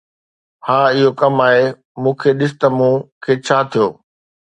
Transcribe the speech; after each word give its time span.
ها، 0.65 0.77
اهو 0.93 1.09
ڪم 1.19 1.35
آهي. 1.47 1.63
مون 2.01 2.15
کي 2.21 2.29
ڏس 2.39 2.53
ته 2.59 2.67
مون 2.77 2.93
کي 3.23 3.33
ڇا 3.45 3.57
ٿيو. 3.71 3.87